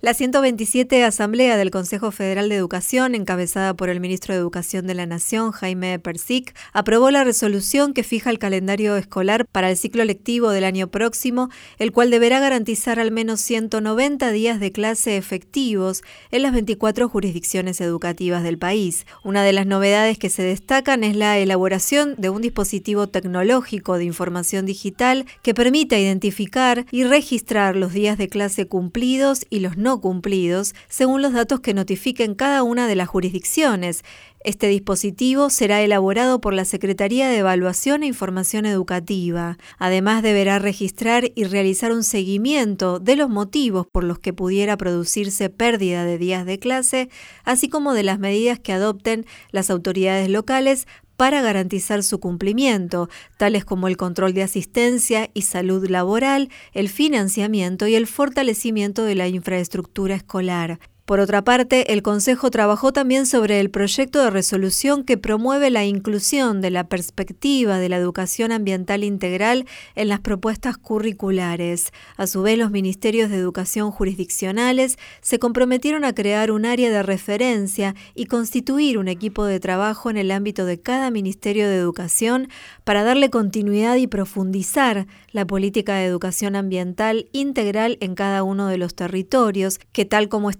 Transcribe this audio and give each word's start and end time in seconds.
La 0.00 0.14
127 0.14 1.02
Asamblea 1.02 1.56
del 1.56 1.72
Consejo 1.72 2.12
Federal 2.12 2.48
de 2.48 2.54
Educación, 2.54 3.16
encabezada 3.16 3.74
por 3.74 3.88
el 3.88 3.98
ministro 3.98 4.32
de 4.32 4.38
Educación 4.38 4.86
de 4.86 4.94
la 4.94 5.06
Nación, 5.06 5.50
Jaime 5.50 5.98
Persic, 5.98 6.54
aprobó 6.72 7.10
la 7.10 7.24
resolución 7.24 7.94
que 7.94 8.04
fija 8.04 8.30
el 8.30 8.38
calendario 8.38 8.94
escolar 8.94 9.44
para 9.50 9.68
el 9.68 9.76
ciclo 9.76 10.04
lectivo 10.04 10.50
del 10.50 10.62
año 10.62 10.86
próximo, 10.86 11.48
el 11.80 11.90
cual 11.90 12.12
deberá 12.12 12.38
garantizar 12.38 13.00
al 13.00 13.10
menos 13.10 13.40
190 13.40 14.30
días 14.30 14.60
de 14.60 14.70
clase 14.70 15.16
efectivos 15.16 16.04
en 16.30 16.42
las 16.42 16.52
24 16.52 17.08
jurisdicciones 17.08 17.80
educativas 17.80 18.44
del 18.44 18.56
país. 18.56 19.04
Una 19.24 19.42
de 19.42 19.52
las 19.52 19.66
novedades 19.66 20.16
que 20.16 20.30
se 20.30 20.44
destacan 20.44 21.02
es 21.02 21.16
la 21.16 21.38
elaboración 21.38 22.14
de 22.18 22.30
un 22.30 22.40
dispositivo 22.40 23.08
tecnológico 23.08 23.98
de 23.98 24.04
información 24.04 24.64
digital 24.64 25.26
que 25.42 25.54
permita 25.54 25.98
identificar 25.98 26.86
y 26.92 27.02
registrar 27.02 27.74
los 27.74 27.92
días 27.92 28.16
de 28.16 28.28
clase 28.28 28.68
cumplidos 28.68 29.44
y 29.50 29.58
los 29.58 29.76
no 29.76 29.87
cumplidos 29.96 30.74
según 30.88 31.22
los 31.22 31.32
datos 31.32 31.60
que 31.60 31.74
notifiquen 31.74 32.34
cada 32.34 32.62
una 32.62 32.86
de 32.86 32.94
las 32.94 33.08
jurisdicciones. 33.08 34.04
Este 34.44 34.68
dispositivo 34.68 35.50
será 35.50 35.82
elaborado 35.82 36.40
por 36.40 36.54
la 36.54 36.64
Secretaría 36.64 37.28
de 37.28 37.38
Evaluación 37.38 38.02
e 38.02 38.06
Información 38.06 38.66
Educativa. 38.66 39.58
Además, 39.78 40.22
deberá 40.22 40.60
registrar 40.60 41.32
y 41.34 41.44
realizar 41.44 41.90
un 41.90 42.04
seguimiento 42.04 43.00
de 43.00 43.16
los 43.16 43.28
motivos 43.28 43.86
por 43.90 44.04
los 44.04 44.20
que 44.20 44.32
pudiera 44.32 44.76
producirse 44.76 45.50
pérdida 45.50 46.04
de 46.04 46.18
días 46.18 46.46
de 46.46 46.60
clase, 46.60 47.08
así 47.44 47.68
como 47.68 47.94
de 47.94 48.04
las 48.04 48.20
medidas 48.20 48.60
que 48.60 48.72
adopten 48.72 49.26
las 49.50 49.70
autoridades 49.70 50.28
locales 50.28 50.86
para 51.18 51.42
garantizar 51.42 52.04
su 52.04 52.20
cumplimiento, 52.20 53.10
tales 53.38 53.64
como 53.64 53.88
el 53.88 53.96
control 53.96 54.34
de 54.34 54.44
asistencia 54.44 55.30
y 55.34 55.42
salud 55.42 55.84
laboral, 55.90 56.48
el 56.72 56.88
financiamiento 56.88 57.88
y 57.88 57.96
el 57.96 58.06
fortalecimiento 58.06 59.02
de 59.02 59.16
la 59.16 59.26
infraestructura 59.26 60.14
escolar. 60.14 60.78
Por 61.08 61.20
otra 61.20 61.42
parte, 61.42 61.94
el 61.94 62.02
Consejo 62.02 62.50
trabajó 62.50 62.92
también 62.92 63.24
sobre 63.24 63.60
el 63.60 63.70
proyecto 63.70 64.22
de 64.22 64.28
resolución 64.28 65.04
que 65.04 65.16
promueve 65.16 65.70
la 65.70 65.86
inclusión 65.86 66.60
de 66.60 66.70
la 66.70 66.84
perspectiva 66.84 67.78
de 67.78 67.88
la 67.88 67.96
educación 67.96 68.52
ambiental 68.52 69.02
integral 69.02 69.64
en 69.94 70.08
las 70.08 70.20
propuestas 70.20 70.76
curriculares. 70.76 71.94
A 72.18 72.26
su 72.26 72.42
vez, 72.42 72.58
los 72.58 72.70
ministerios 72.70 73.30
de 73.30 73.38
educación 73.38 73.90
jurisdiccionales 73.90 74.98
se 75.22 75.38
comprometieron 75.38 76.04
a 76.04 76.14
crear 76.14 76.50
un 76.50 76.66
área 76.66 76.90
de 76.90 77.02
referencia 77.02 77.94
y 78.14 78.26
constituir 78.26 78.98
un 78.98 79.08
equipo 79.08 79.46
de 79.46 79.60
trabajo 79.60 80.10
en 80.10 80.18
el 80.18 80.30
ámbito 80.30 80.66
de 80.66 80.78
cada 80.78 81.10
Ministerio 81.10 81.70
de 81.70 81.76
Educación 81.76 82.50
para 82.84 83.02
darle 83.02 83.30
continuidad 83.30 83.96
y 83.96 84.08
profundizar 84.08 85.06
la 85.32 85.46
política 85.46 85.94
de 85.94 86.04
educación 86.04 86.54
ambiental 86.54 87.30
integral 87.32 87.96
en 88.02 88.14
cada 88.14 88.42
uno 88.42 88.66
de 88.66 88.76
los 88.76 88.94
territorios, 88.94 89.80
que 89.92 90.04
tal 90.04 90.28
como 90.28 90.50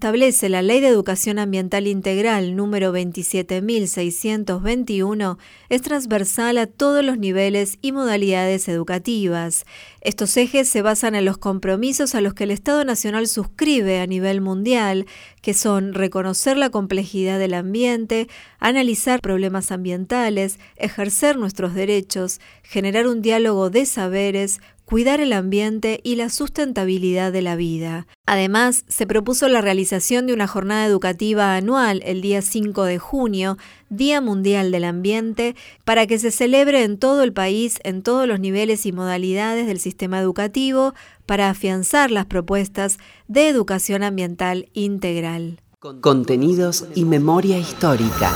la 0.42 0.62
Ley 0.62 0.80
de 0.80 0.86
Educación 0.86 1.40
Ambiental 1.40 1.88
Integral 1.88 2.54
número 2.54 2.94
27.621 2.94 5.36
es 5.68 5.82
transversal 5.82 6.58
a 6.58 6.68
todos 6.68 7.04
los 7.04 7.18
niveles 7.18 7.78
y 7.82 7.90
modalidades 7.90 8.68
educativas. 8.68 9.66
Estos 10.00 10.36
ejes 10.36 10.68
se 10.68 10.82
basan 10.82 11.16
en 11.16 11.24
los 11.24 11.38
compromisos 11.38 12.14
a 12.14 12.20
los 12.20 12.34
que 12.34 12.44
el 12.44 12.52
Estado 12.52 12.84
Nacional 12.84 13.26
suscribe 13.26 13.98
a 13.98 14.06
nivel 14.06 14.40
mundial, 14.40 15.06
que 15.42 15.54
son 15.54 15.92
reconocer 15.92 16.56
la 16.56 16.70
complejidad 16.70 17.40
del 17.40 17.54
ambiente, 17.54 18.28
analizar 18.60 19.20
problemas 19.20 19.72
ambientales, 19.72 20.60
ejercer 20.76 21.36
nuestros 21.36 21.74
derechos, 21.74 22.40
generar 22.62 23.08
un 23.08 23.22
diálogo 23.22 23.70
de 23.70 23.86
saberes, 23.86 24.60
cuidar 24.88 25.20
el 25.20 25.34
ambiente 25.34 26.00
y 26.02 26.16
la 26.16 26.30
sustentabilidad 26.30 27.30
de 27.30 27.42
la 27.42 27.56
vida. 27.56 28.06
Además, 28.24 28.86
se 28.88 29.06
propuso 29.06 29.46
la 29.46 29.60
realización 29.60 30.26
de 30.26 30.32
una 30.32 30.46
jornada 30.46 30.86
educativa 30.86 31.56
anual 31.56 32.00
el 32.06 32.22
día 32.22 32.40
5 32.40 32.84
de 32.84 32.98
junio, 32.98 33.58
Día 33.90 34.22
Mundial 34.22 34.72
del 34.72 34.84
Ambiente, 34.84 35.56
para 35.84 36.06
que 36.06 36.18
se 36.18 36.30
celebre 36.30 36.84
en 36.84 36.96
todo 36.96 37.22
el 37.22 37.34
país, 37.34 37.80
en 37.84 38.02
todos 38.02 38.26
los 38.26 38.40
niveles 38.40 38.86
y 38.86 38.92
modalidades 38.92 39.66
del 39.66 39.78
sistema 39.78 40.20
educativo, 40.20 40.94
para 41.26 41.50
afianzar 41.50 42.10
las 42.10 42.24
propuestas 42.24 42.96
de 43.26 43.50
educación 43.50 44.02
ambiental 44.02 44.70
integral. 44.72 45.60
Contenidos 46.00 46.86
y 46.94 47.04
memoria 47.04 47.58
histórica. 47.58 48.34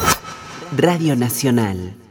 Radio 0.77 1.17
Nacional. 1.17 2.02